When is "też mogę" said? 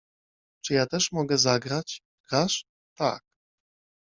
0.85-1.37